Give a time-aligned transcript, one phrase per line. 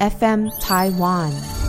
[0.00, 1.63] FM Taiwan。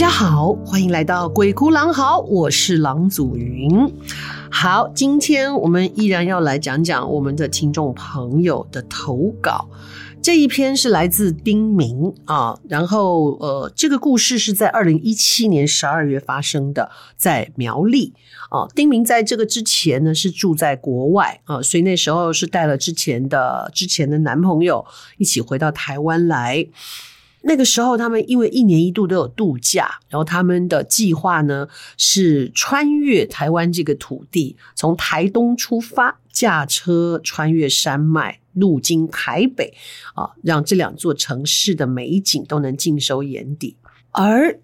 [0.00, 3.70] 大家好，欢迎来到鬼哭狼嚎，我是郎祖云。
[4.50, 9.68] 好，今天我们依然要来讲讲我们的听众朋友的投稿。
[10.22, 18.14] 这一篇是来自丁明啊，然后呃，这个故事是在二零一七年十二月发生的，在苗栗
[18.48, 18.66] 啊。
[18.74, 24.86] 丁明在这个之前呢是住在国外啊，所以那时候是带了之前的之前的男朋友
[25.18, 26.66] 一起回到台湾来。
[27.42, 39.72] 那个时候，他们因为一年一度都有度假，然后他们的计划呢是穿越台湾这个土地，从台东出发，驾车穿越山脉，路经台北，
[40.14, 43.76] 啊，让这两座城市的美景都能尽收眼底。
[44.10, 44.60] 而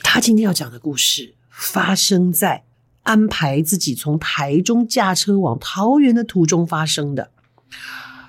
[0.00, 2.64] 他今天要讲的故事，发生在
[3.02, 7.32] 安排自己从台中驾车往桃园的途中发生的。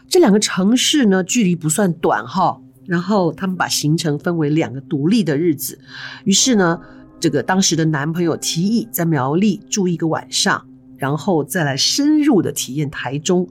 [0.10, 2.62] 这两个城市呢，距离不算短哈。
[2.86, 5.80] 然后他们把行程分为两个独立的日子，
[6.24, 6.80] 于是呢，
[7.20, 10.66] 这个当时的男朋友提议在苗栗住一个晚上，
[10.98, 13.48] 然后再来深入的体验台中，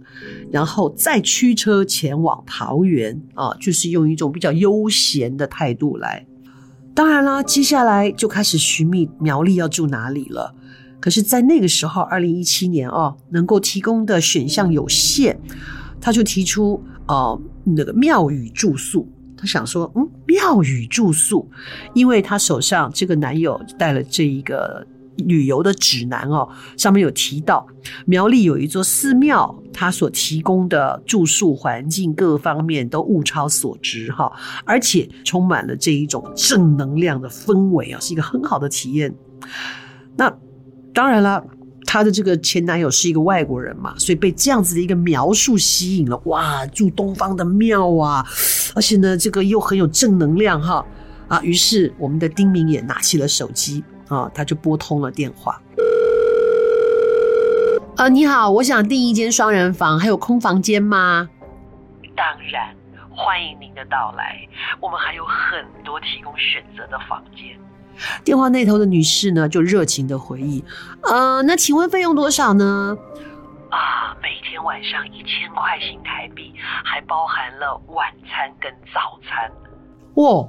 [0.51, 6.27] 然后再驱车前往桃园啊，就是用一种比较悠闲的态度来。
[6.95, 10.55] 当然啦，接下来就开始寻觅苗栗要住哪里了。
[11.01, 15.39] 可是，在那个时候，二零一七年哦，能够提供的选项有限，
[16.01, 19.07] 他就提出呃那个庙宇住宿。
[19.37, 21.51] 他想说，嗯，庙宇住宿，
[21.95, 27.67] 因为他手上这个男友带了这一个旅游的指南哦，上面有提到
[28.07, 34.33] 苗栗有一座寺庙，他所提供的住宿环境各方面都物超所值哈，
[34.65, 39.15] 而且充满了这一种正能量的氛围啊，是一个很好的体验。
[40.17, 40.33] 那
[40.93, 41.45] 当然了。
[41.95, 46.21] 她的这个前男友是一个外国人嘛，所以被这样子的一个描述吸引了。
[46.25, 48.27] 哇，住东方的庙啊，
[48.75, 50.85] 而且呢，这个又很有正能量哈
[51.29, 51.41] 啊。
[51.43, 55.63] 于是我们的丁明也拿起了手机啊，他就拨通了电话。
[57.97, 61.29] 呃，你好，我想订一间双人房，还有空房间吗？
[62.17, 62.75] 当然，
[63.09, 64.41] 欢迎您的到来。
[64.81, 67.57] 我们还有很多提供选择的房间。
[68.25, 70.65] 电话那头的女士呢，就热情的回忆
[71.03, 72.97] ：“呃，那请问费用多少呢？
[73.71, 76.53] 啊，每天晚上一千块新台币，
[76.85, 79.51] 还包含了晚餐跟早餐。
[80.15, 80.49] 哇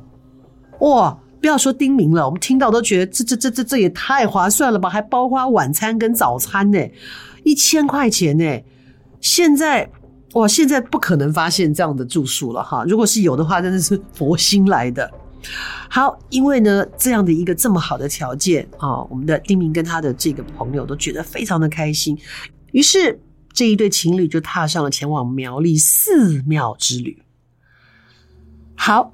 [0.79, 4.89] 哇，不要说丁明了，我们听到都觉得这这这这这也太划算了吧？
[4.89, 6.79] 还包括晚餐跟早餐呢，
[7.43, 8.63] 一千块钱呢。
[9.19, 9.89] 现在
[10.33, 12.83] 哇，现在不可能发现这样的住宿了哈。
[12.87, 15.09] 如果是有的话，真的是佛心来的。”
[15.89, 22.17] 好，因为呢，这样的一个这么好的条件啊，我们的丁明跟他的这个朋友都觉得非常的开心，
[22.71, 23.19] 于是
[23.53, 27.21] 这一对情侣就踏上了前往苗栗寺庙之旅。
[28.75, 29.13] 好，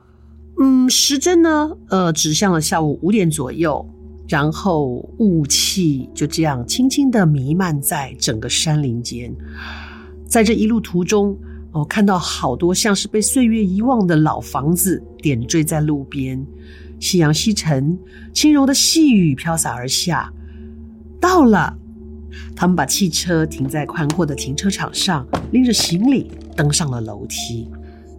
[0.59, 3.87] 嗯，时针呢，呃，指向了下午五点左右，
[4.27, 9.35] 然后雾气就这样轻轻的弥漫在整个山林间，
[10.27, 11.37] 在这一路途中。
[11.73, 16.45] 哦，看到好多像是被岁月遗忘的老房子点缀在路边，
[16.99, 17.97] 夕阳西沉，
[18.33, 20.29] 轻柔的细雨飘洒而下。
[21.21, 21.73] 到了，
[22.55, 27.69] 他们把汽车停在宽阔的停车场上，拎着行李登上了楼梯。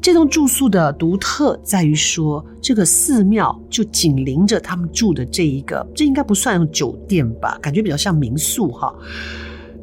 [0.01, 7.59] 这栋住宿的独特在于说，这个寺庙就紧邻着他们住的这一个，这应该不算酒店吧？
[7.61, 8.95] 感觉比较像民宿哈。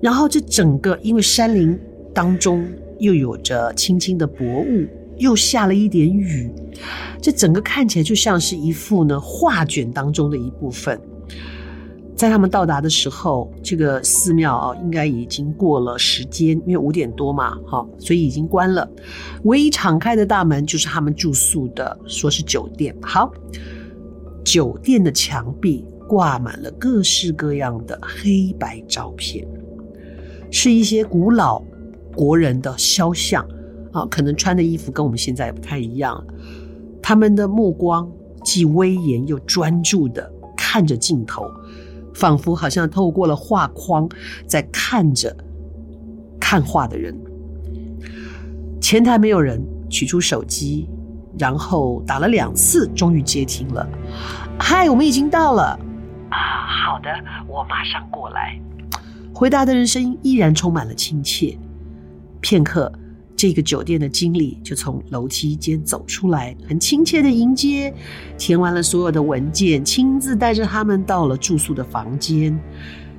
[0.01, 1.79] 然后这整个因为山林
[2.15, 2.67] 当中。
[2.99, 4.87] 又有着轻轻的薄雾，
[5.17, 6.51] 又下了一点雨，
[7.21, 10.99] 这整个看起来就像是一幅呢画卷当中的一部分。
[12.15, 18.85] 在他们到达的时候，这个寺庙啊，应该已经过了时间，因为五点多嘛，哈，所以已经关了。
[19.43, 22.93] 唯一敞开的大门就是他们住宿的，说是酒店。
[23.01, 23.31] 好，
[24.43, 29.47] 酒店的墙壁挂满了各式各样的黑白照片，
[30.51, 31.63] 是一些古老。
[32.19, 33.47] 国人的肖像
[33.93, 36.21] 啊，可能穿的衣服跟我们现在也不太一样。
[37.01, 38.11] 他们的目光
[38.43, 41.49] 既威严又专注的看着镜头，
[42.13, 44.09] 仿佛好像透过了画框
[44.45, 45.33] 在看着
[46.41, 47.17] 看画的人。
[48.81, 50.89] 前台没有人，取出手机，
[51.37, 53.87] 然后打了两次，终于接听了。
[54.59, 55.79] 嗨，我们已经到了。
[56.31, 57.09] 啊，好的，
[57.47, 58.59] 我马上过来。
[59.33, 61.57] 回答的人声音依然充满了亲切。
[62.41, 62.91] 片刻，
[63.35, 67.93] 这个酒店的经理就从楼梯间走出来，很亲切的迎接，
[68.37, 72.59] 填完了所有的文件，亲自带着他们到了住宿的房间。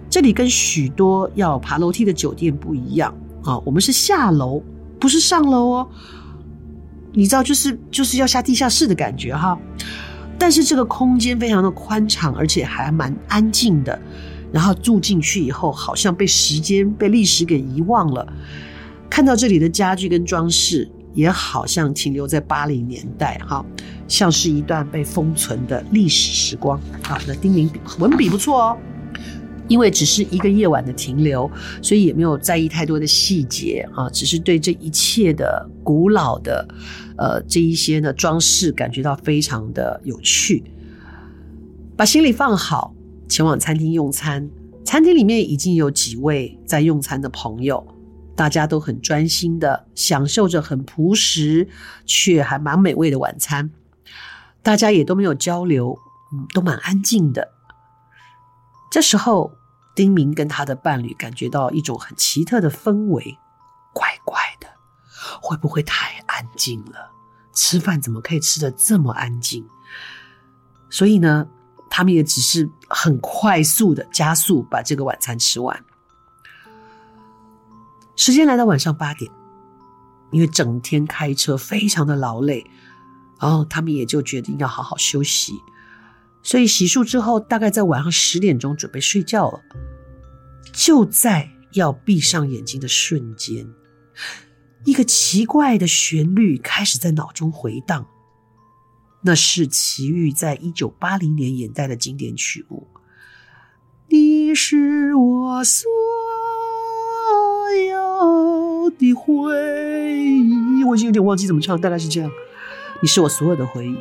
[0.09, 3.15] 这里跟许多要爬楼梯的酒店不一样
[3.45, 4.63] 啊，我们是下楼，
[4.99, 5.89] 不是上楼哦。
[7.13, 9.59] 你知道，就是就是要下地下室的感觉哈。
[10.39, 14.01] 但是这个空间非常的宽敞，而且还蛮安静的。
[14.53, 18.27] 然后住进去以后，好像被时间、被历史给遗忘了。
[19.11, 23.63] 看到这里的家具跟装饰，也好像停留在八零年代哈，
[24.07, 26.81] 像是一段被封存的历史时光。
[27.03, 27.69] 好，那丁玲
[27.99, 28.79] 文笔不错哦。
[29.69, 31.49] 因为只是一个夜晚的停留，
[31.81, 36.67] 所以也没有在意太多的细节啊，只是对这一切的古老的，
[37.17, 40.65] 呃，这一些呢装饰感觉到非常的有趣。
[41.97, 42.93] 把行李放好，
[43.29, 44.51] 前往餐厅用餐。
[44.85, 47.87] 餐厅里面已经有几位在用餐的朋友，
[48.41, 51.69] 大家都很专心的享受着很朴实
[52.07, 53.71] 却还蛮美味的晚餐。
[54.63, 55.99] 大家也都没有交流，
[56.33, 57.53] 嗯，都蛮安静的。
[58.91, 59.53] 这时候。
[59.93, 63.37] 丁明跟他的伴侣感觉到一种很奇特的氛围，
[63.93, 64.69] 怪怪的，
[65.43, 67.11] 会不会太安静了？
[67.53, 69.67] 吃饭怎么可以吃得这么安静？
[70.89, 71.47] 所以呢，
[71.91, 75.85] 他们也只是很快速的加速把这个晚餐吃完。
[78.21, 79.33] 时间来到晚上八点，
[80.31, 82.63] 因为整天开车非常的劳累，
[83.41, 85.55] 然后他们也就决定要好好休息。
[86.43, 89.63] 所以洗漱之后，大概在晚上十点钟准备睡觉了。
[90.71, 93.67] 就在要闭上眼睛的瞬间，
[94.85, 98.07] 一个奇怪的旋律开始在脑中回荡。
[99.23, 102.87] 那是齐豫在一九八零年演带的经典曲目。
[104.09, 105.89] 你是我所
[107.89, 108.10] 有
[108.99, 109.55] 的回
[110.17, 112.31] 忆，我已经有点忘记怎么唱，大概是这样。
[113.01, 113.97] 你是我所有的回忆。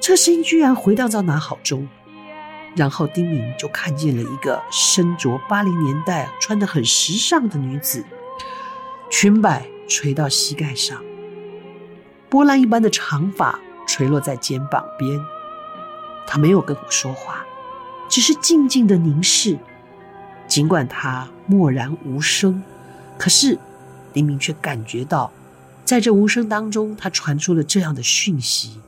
[0.00, 1.88] 这声音居然回荡到脑海中，
[2.76, 8.04] 然后丁明就看见了一个身着八零年代穿得很时尚的女子，
[9.10, 11.02] 裙摆垂到膝盖上，
[12.28, 15.18] 波浪一般的长发垂落在肩膀边。
[16.26, 17.44] 她没有跟我说话，
[18.08, 19.58] 只是静静的凝视。
[20.46, 22.62] 尽管她默然无声，
[23.16, 23.58] 可是
[24.14, 25.30] 丁明却感觉到，
[25.84, 28.78] 在这无声当中，他传出了这样的讯息。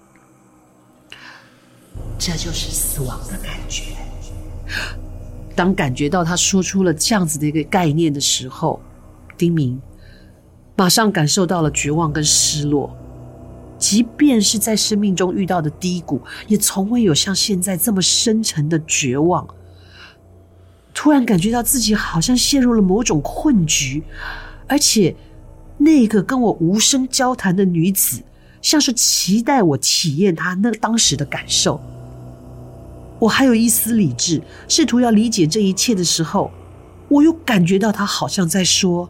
[2.19, 3.97] 这就是死亡的感觉。
[5.55, 8.81] 当感觉到他说出了这样子的一个概念的时候，
[9.37, 9.81] 丁明
[10.77, 12.97] 马上感受到了绝望跟失落。
[13.79, 19.47] 即便是在生命中遇到的低谷，也从未有像现在这么深沉的绝望。
[20.95, 24.03] 突然感觉到自己好像陷入了某种困局，
[24.69, 25.15] 而且
[25.79, 28.23] 那个跟我无声交谈的女子，
[28.63, 31.81] 像是期待我体验她那当时的感受。
[33.19, 36.51] 我还有一丝理智，试图要理解这一切的时候，
[37.09, 39.09] 我又感觉到她好像在说：“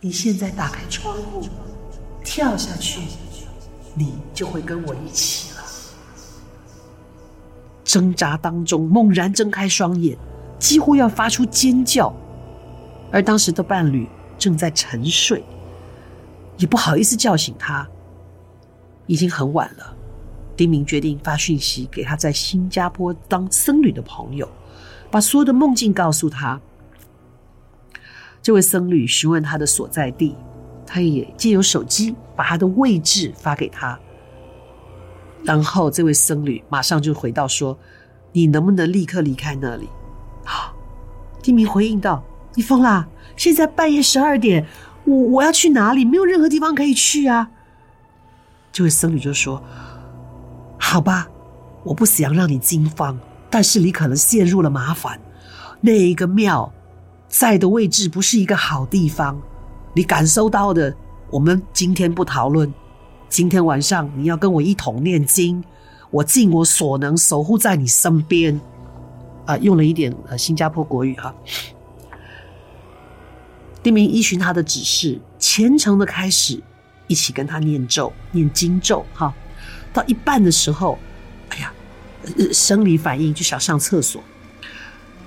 [0.00, 1.46] 你现在打开窗户，
[2.24, 3.00] 跳下去，
[3.94, 5.58] 你就会跟我一起了。”
[7.84, 10.16] 挣扎当中，猛然睁开双眼，
[10.58, 12.12] 几乎要发出尖叫，
[13.12, 14.08] 而当时的伴侣
[14.40, 15.44] 正在沉睡，
[16.56, 17.86] 也不好意思叫醒他，
[19.06, 19.94] 已经很晚了。
[20.56, 24.48] 丁明决定发讯息给他在新加坡当僧侣的朋友，
[25.10, 26.60] 把所有的梦境告诉他。
[28.42, 30.34] 这位僧侣询问他的所在地，
[30.86, 33.98] 他也借由手机把他的位置发给他。
[35.44, 37.78] 然后这位僧侣马上就回到说
[38.32, 39.88] ：“你能不能立刻离开那里？”
[40.44, 40.72] 啊，
[41.42, 42.22] 丁明回应道
[42.54, 43.08] ：“你疯啦！
[43.36, 44.66] 现在半夜十二点，
[45.04, 46.04] 我我要去哪里？
[46.04, 47.50] 没有任何地方可以去啊！”
[48.72, 49.62] 这位僧侣就说。
[50.82, 51.28] 好吧，
[51.84, 53.16] 我不想让你惊慌，
[53.48, 55.20] 但是你可能陷入了麻烦。
[55.80, 56.72] 那一个庙
[57.28, 59.40] 在的位置不是一个好地方，
[59.94, 60.92] 你感受到的，
[61.30, 62.72] 我们今天不讨论。
[63.28, 65.62] 今天晚上你要跟我一同念经，
[66.10, 68.60] 我尽我所能守护在你身边。
[69.46, 71.32] 啊，用了一点呃新加坡国语哈。
[73.82, 76.60] 丁明依循他的指示，虔诚的开始
[77.06, 79.34] 一起跟他念咒、念经咒哈。
[79.92, 80.98] 到一半的时候，
[81.48, 81.72] 哎呀，
[82.52, 84.22] 生理反应就想上厕所。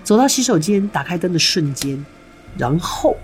[0.04, 2.06] 走到洗手间，打开灯的瞬间，
[2.58, 3.18] 然后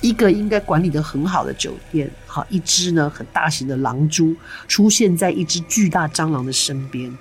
[0.00, 4.34] 一个应该管理的很好的酒店，好，一只呢很大型的狼蛛
[4.66, 7.12] 出现在一只巨大蟑螂的身边，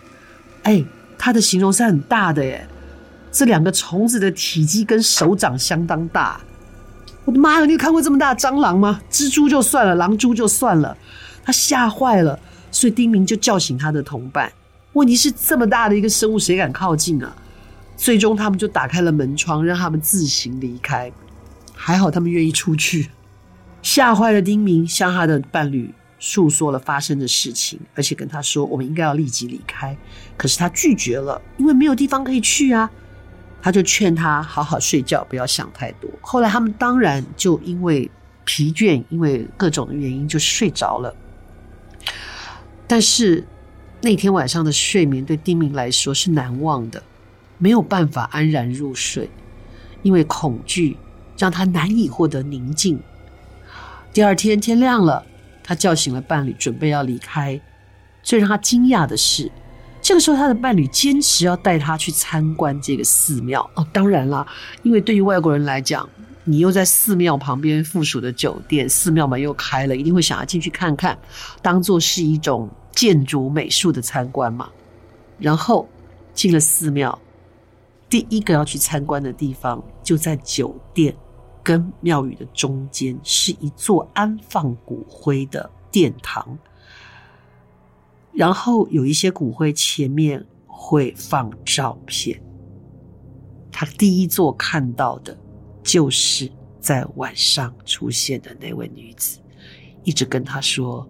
[0.63, 0.84] 哎，
[1.17, 2.67] 它的形容是很大的耶，
[3.32, 6.39] 这两个虫子的体积跟手掌相当大。
[7.27, 7.65] 我的妈呀！
[7.65, 9.01] 你有看过这么大的蟑螂吗？
[9.12, 10.98] 蜘蛛就算了，狼蛛就算了，
[11.43, 12.39] 他吓坏了，
[12.72, 14.50] 所以丁明就叫醒他的同伴。
[14.93, 17.36] 问题是这么大的一个生物，谁敢靠近啊？
[17.98, 21.12] 最终他们就打开了门窗，让他们自行离开。
[21.75, 23.10] 还好他们愿意出去。
[23.81, 29.98] 吓坏了丁明，向他的伴侣诉说了发生的事情，而且跟他说我们应该要立即离开。
[30.38, 32.89] 可是他拒绝了，因为没有地方可以去啊。
[33.62, 36.10] 他就劝他好好睡觉，不要想太多。
[36.22, 38.10] 后来他们当然就因为
[38.46, 41.14] 疲倦，因为各种的原因就睡着了。
[42.88, 43.46] 但是
[44.02, 47.04] 那天晚上的睡眠对丁明来说是难忘的，
[47.58, 49.30] 没有办法安然入睡，
[50.04, 50.96] 因为恐惧
[51.38, 53.00] 让他难以获得宁静。
[54.14, 55.26] 第二天天亮了，
[55.64, 57.60] 他叫醒了伴侣，准备要离开。
[58.24, 59.52] 最让他惊讶的是。
[60.08, 63.70] 这个时候，他的伴侣坚持要带他去参观这个寺庙。
[63.74, 64.48] 哦，当然啦，
[64.82, 66.08] 因为对于外国人来讲，
[66.46, 71.20] 你又在寺庙旁边附属的酒店，寺庙门又开了，一定会想要进去看看，
[71.62, 74.70] 当做是一种建筑美术的参观嘛。
[75.38, 75.86] 然后
[76.34, 77.20] 进了寺庙，
[78.08, 81.14] 第一个要去参观的地方就在酒店
[81.62, 86.58] 跟庙宇的中间，是一座安放骨灰的殿堂。
[88.38, 92.39] 然后有一些骨灰前面会放照片，
[93.72, 95.36] 他第一座看到的
[95.82, 96.48] 就是
[96.79, 99.39] 在晚上出现的那位女子，
[100.03, 101.10] 一直跟他说：“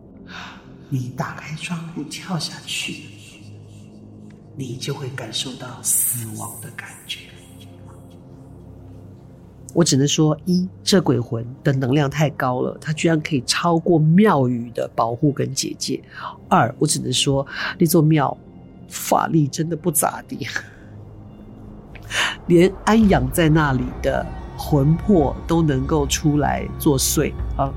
[0.88, 3.04] 你打开窗户跳下去，
[4.56, 7.20] 你就会感受到死亡的感觉。”
[9.78, 16.02] 我只能说，一这鬼魂的能量太高了，它居然可以超过庙宇的保护跟结界。
[16.50, 17.46] 二，我只能说
[17.78, 18.36] 那座庙
[18.88, 20.48] 法力真的不咋地，
[22.48, 24.26] 连安养在那里的
[24.58, 27.72] 魂魄都能够出来作祟啊！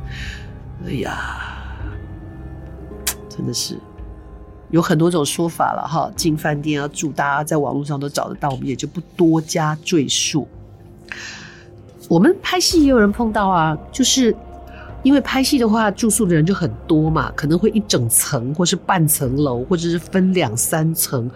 [0.87, 1.67] 哎呀，
[3.29, 3.79] 真的是
[4.71, 6.11] 有很多种说法了哈。
[6.17, 10.49] 进饭店要住，大家在网络上都找得到，我们也就不多加赘述。
[12.11, 14.35] 我们拍戏也有人碰到啊，就是
[15.05, 21.31] 因为拍戏的话，住宿的人就很多嘛，可能会一整层，或是半层楼，或者是分两三层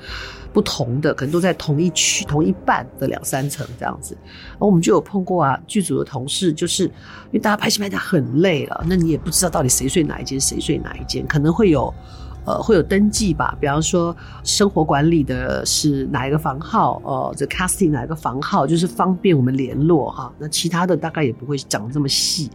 [0.53, 4.19] 不同的，可能都在同一区、同一半的两三层这样子。
[4.25, 6.91] 然后我们就有碰过啊，剧组的同事就是因
[7.35, 11.95] 为大家拍戏拍得很累了，那你也不知道到底谁睡哪一间，谁睡哪一间，可能会有。
[12.45, 20.33] 呃，会有登记吧，比方说生活管理的是哪一个房号，呃，这 casting 哪一个房号，就是方便我们联络哈。
[20.39, 22.51] 那其他的大概也不会讲这么细。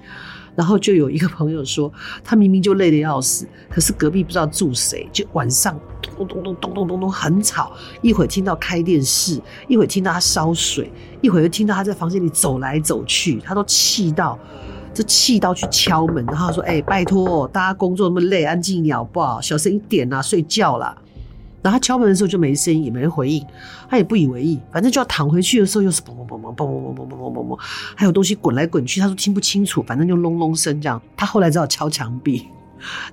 [0.56, 1.90] 然后就有一个朋友说，
[2.22, 5.80] 他明明就累得要死，可是隔壁不知道住谁，就晚上
[6.18, 10.92] 咚咚咚咚咚咚咚很吵，一会儿听到开电视，一会儿听到他烧水，
[11.22, 14.38] 一会又听到他在房间里走来走去，他都气到。
[15.00, 19.40] 就气到去敲门，然后说：“哎、拜托，大家工作那么累，安静一点好不好？
[19.40, 20.94] 小声一点啊，睡觉啦。”
[21.64, 23.42] 然后他敲门的时候就没声音，也没人回应，
[23.90, 27.60] 他也不以为意，反正就要躺回去的时候又是嘣嘣嘣嘣嘣嘣嘣嘣嘣嘣嘣，
[27.96, 31.02] 还有东西滚来滚去，他说听不清楚，反正就隆隆声这样。
[31.16, 32.46] 他后来只好敲墙壁，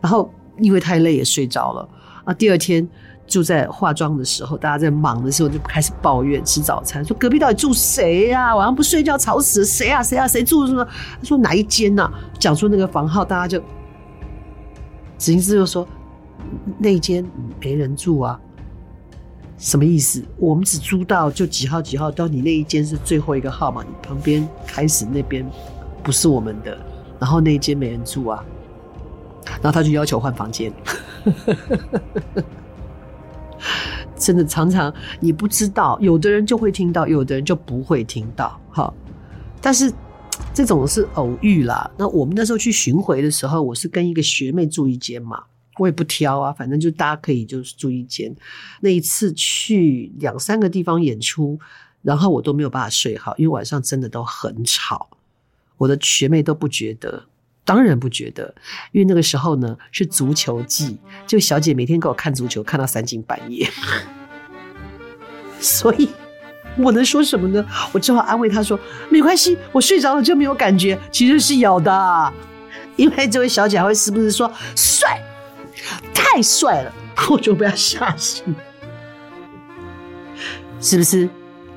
[0.00, 0.28] 然后
[0.58, 1.88] 因为太累也睡着了
[2.24, 2.34] 啊。
[2.34, 2.88] 第二天。
[3.26, 8.54] 就在化妆的时候，大家在忙的时候就开始抱怨吃早餐，说隔壁到底住谁呀？
[8.54, 10.84] 晚上不睡觉吵死了，谁啊谁啊谁住什么？
[10.84, 12.08] 他说哪一间呢？
[12.38, 13.58] 讲出那个房号，大家就，
[15.18, 15.86] 执行师就说
[16.78, 17.24] 那一间
[17.60, 18.40] 没人住啊，
[19.58, 20.22] 什么意思？
[20.38, 25.44] 我们只租到就几号几号，到你那一间是最后一个号码，你旁边开始那边
[26.02, 26.78] 不是我们的，
[27.18, 28.44] 然后那一间没人住啊，
[29.60, 30.72] 然后他就要求换房间。
[34.18, 38.60] 真的常常你不知道，有的人就会听到，有的人就不会听到。
[38.70, 38.92] 哈，
[39.60, 39.92] 但是
[40.52, 41.90] 这种是偶遇啦。
[41.96, 45.44] 那我们那时候去巡回的时候，我是跟一个学妹住一间嘛，
[45.78, 48.34] 我也不挑啊，反正就大家可以就是住一间。
[48.80, 51.58] 那一次去两三个地方演出，
[52.02, 55.08] 然后我都没有办法睡好，因为晚上真的都很吵。
[55.76, 57.24] 我的学妹都不觉得。
[57.66, 58.54] 当然不觉得，
[58.92, 60.96] 因为那个时候呢是足球季，
[61.26, 63.68] 就小姐每天给我看足球，看到三更半夜，
[65.60, 66.08] 所以
[66.78, 67.66] 我能说什么呢？
[67.92, 68.78] 我只好安慰她说
[69.10, 72.32] ：“没关系，我睡着了就没有感觉。”其实是有的，
[72.96, 75.20] 因为这位小姐还会时不时说：“帅，
[76.14, 76.92] 太帅了。
[77.28, 78.54] ”我就被她吓醒，
[80.80, 81.28] 是不是？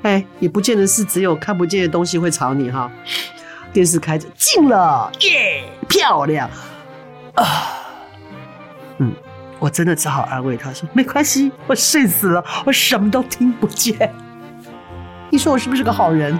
[0.04, 2.92] 哎，也不见得是只有看不见的东西会吵你哈。
[3.72, 6.50] 电视开着，进了，耶，漂亮
[7.36, 7.46] 啊！
[8.98, 9.14] 嗯，
[9.60, 14.14] 我真的只好安慰他说：“没关系，我睡死了，我什么都听不见。”
[15.32, 16.38] 你说我是不是个好人？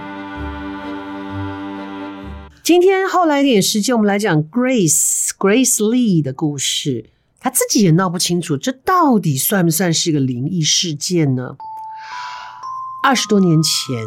[2.62, 7.10] 今天后来一点时间，我们来讲 Grace Grace Lee 的故事。
[7.40, 11.56] 她自己也闹不清楚，这到底算不算是个灵异事件呢？
[13.02, 14.06] 二十多年前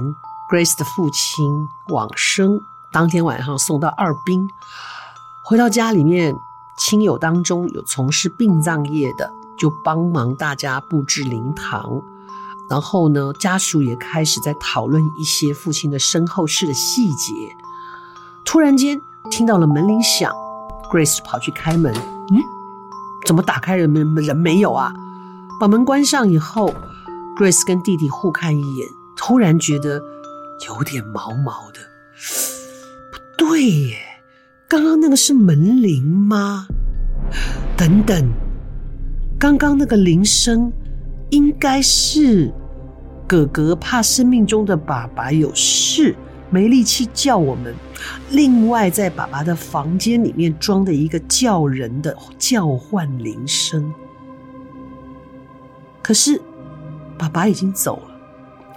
[0.52, 1.44] ，Grace 的父亲
[1.90, 2.60] 往生，
[2.94, 4.48] 当天晚上送到二殡，
[5.44, 6.36] 回到家里面，
[6.78, 12.02] 亲友当中有从事殡葬业的，就帮忙大家布置灵堂。
[12.70, 17.34] 然后呢，家属也开始在讨论一些父亲的身后事的细节。
[18.46, 20.32] 突然间听到了门铃响
[20.92, 22.38] ，Grace 跑去开门，嗯，
[23.26, 24.94] 怎么打开人门人没有啊？
[25.60, 26.74] 把门关上以后。
[27.36, 30.00] Grace 跟弟弟互看一眼，突然觉得
[30.68, 31.80] 有点毛毛的。
[33.38, 33.98] 对耶，
[34.68, 36.68] 刚刚那个是门铃吗？
[37.76, 38.32] 等等，
[39.40, 40.72] 刚刚那个铃声
[41.30, 42.52] 应该是
[43.28, 46.16] 哥哥怕生命中的爸爸有事，
[46.50, 47.74] 没力气叫我们。
[48.32, 53.94] 另外，在爸爸的房间里面装的一个叫人的叫唤铃声。
[56.02, 56.42] 可是。
[57.16, 58.13] 爸爸已经走了，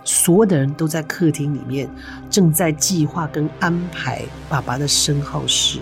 [0.07, 1.91] 所有的人都在客厅里面，
[2.31, 5.81] 正在计划跟安排爸爸的身后事。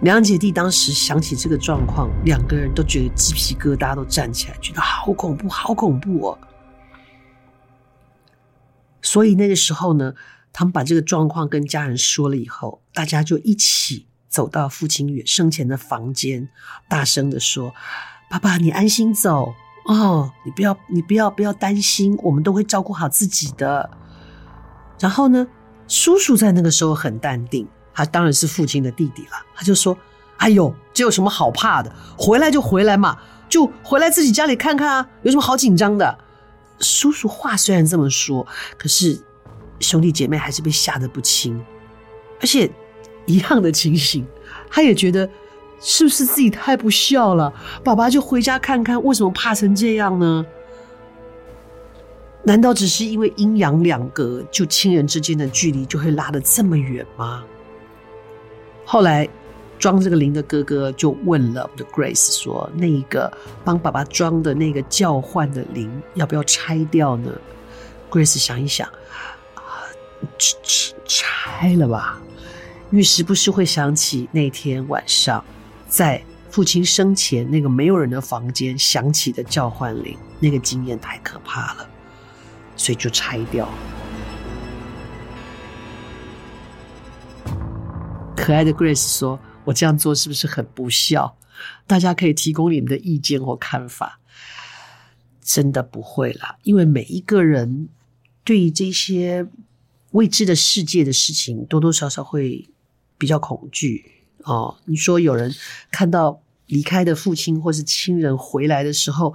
[0.00, 6.38] 两姐弟当时想起这个状况，两个人都觉得鸡皮疙瘩都站起来，觉得好恐怖，好恐怖哦。
[9.02, 10.14] 所以那个时候呢，
[10.52, 14.06] 他们把这个状况跟家人说了以后，大家就一起。
[14.26, 16.48] 走到父亲生前的房间，
[16.88, 17.72] 大声的说
[18.28, 23.88] ：“爸爸，你安心走哦，你不要，你不要，不要担心，我们都会照顾好自己的。”
[24.98, 25.46] 然后呢，
[25.88, 29.96] 叔叔在那个时候很淡定，他当然是父亲的弟弟了，他就说
[30.38, 31.94] ：“哎呦，这有什么好怕的？
[32.16, 36.18] 回来就回来嘛，就回来自己家里看看啊，有什么好紧张的？”
[36.80, 38.46] 叔叔话虽然这么说，
[38.78, 39.22] 可是
[39.80, 41.62] 兄弟姐妹还是被吓得不轻，
[42.40, 42.70] 而且。
[43.26, 44.26] 一样的情形，
[44.70, 45.26] 他也觉得
[45.86, 47.52] 是不是自己太不孝了？
[47.84, 50.44] 爸爸就回家看看，为什么怕成这样呢？
[52.42, 57.44] 难道只是因为阴阳两隔，就亲人之间的距离就会拉得这么远吗？
[58.86, 59.28] 后来
[59.78, 63.30] 装这个铃的哥哥就问了我的 Grace 说：“那一个
[63.62, 67.30] 帮爸爸装的那个叫唤的铃，要不要拆掉呢
[68.10, 68.88] ？”Grace 想一想，
[69.54, 69.84] 啊，
[70.38, 72.20] 拆拆了吧。
[72.90, 75.44] 于是不是会想起那天晚上，
[75.94, 81.88] 在父亲生前那个没有人的房间响起的叫唤铃，那个经验太可怕了，
[82.74, 83.72] 所以就拆掉。
[88.36, 91.38] 可爱的 Grace 说：“我这样做是不是很不孝？
[91.86, 94.18] 大家可以提供你们的意见或看法。”
[95.40, 97.88] 真的不会啦，因为每一个人
[98.42, 99.46] 对于这些
[100.10, 102.68] 未知的世界的事情，多多少少会。
[103.16, 104.13] 比较恐惧
[104.44, 105.54] 哦，你说有人
[105.90, 109.34] 看到离开的父亲或是亲人回来的时候，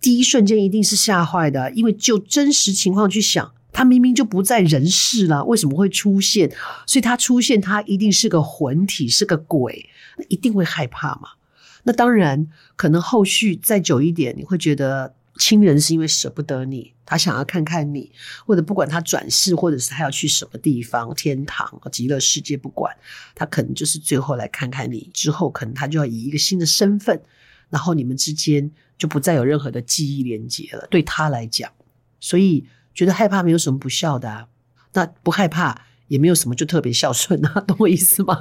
[0.00, 6.50] 第一瞬间一定是吓坏的，因为就真实情况去想，他明明就不在人世了，为什么会出现？
[6.86, 11.30] 所以他出现，他一定是个魂体，是个鬼，那一定会害怕嘛。
[11.84, 15.14] 那当然，可能后续再久一点，你会觉得。
[15.38, 18.12] 亲人是因为舍不得你，他想要看看你，
[18.46, 22.96] 或者不管他转世，或者是他要去什么地方，天堂、极乐世界，不管
[23.34, 27.20] 他可能就是最后来看看你，之后可能他就要以一个新的身份，
[27.68, 30.86] 然后你们之间就不再有任何的记忆连接了。
[30.90, 31.72] 对他来讲，
[32.20, 34.48] 所以觉得害怕没有什么不孝的啊，
[34.92, 38.40] 那不害怕也没有什么就特别孝顺啊， 懂我意思吗？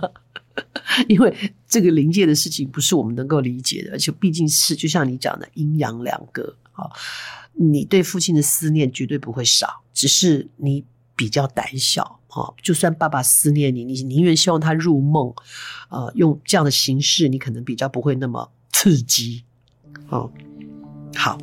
[1.10, 6.56] 因为这个临界的事情不是我们能够理解的，而且毕竟是就像你讲的阴阳两隔。
[6.74, 6.86] 啊，
[7.54, 12.20] 你对父亲的思念绝对不会少，只是你比较胆小。
[12.28, 15.34] 好，就算爸爸思念你，你宁愿希望他入梦，
[15.90, 19.44] 呃，用这样的形式，你可能比较不会那么刺激。
[20.06, 20.32] 好，
[21.16, 21.38] 好，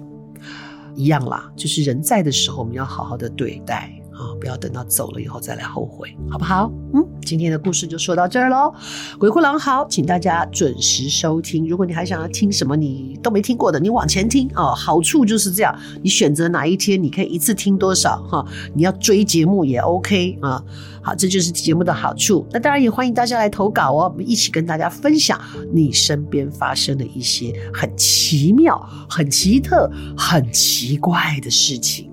[0.95, 4.00] 一样啦，就是人在的时候，我们要好好的对待。
[4.21, 6.71] 啊，不要等到走了以后再来后悔，好不好？
[6.93, 8.71] 嗯，今天的故事就说到这儿喽。
[9.19, 11.67] 鬼哭狼嚎，请大家准时收听。
[11.67, 14.75] 如果你还想要听什么你都没听过的，你往前听哦。
[14.75, 18.45] 好处就是这样，你选择哪一天，你可以一次听多少哈。
[18.75, 20.63] 你要追节目也 OK 啊。
[21.03, 22.47] 好，这就是节目的好处。
[22.53, 25.41] 那当然也欢迎大家来投稿哦，我们一起跟大家分享
[25.73, 28.79] 你身边发生的一些很奇妙、
[29.09, 32.10] 很奇特、很奇怪的事情。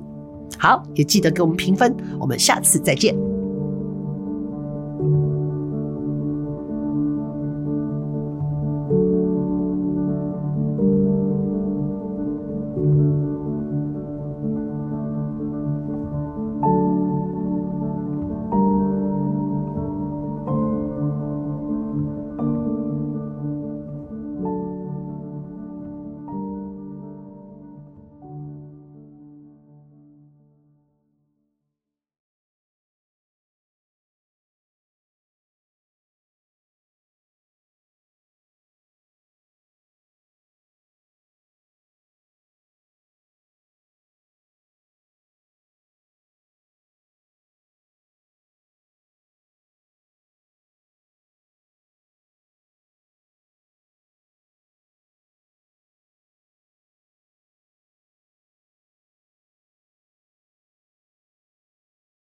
[0.58, 1.96] 好，也记得给我们评分。
[2.20, 3.37] 我们下次再见。